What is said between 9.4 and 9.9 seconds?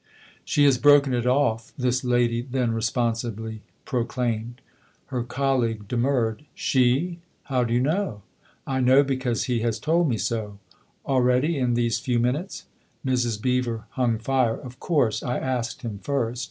he has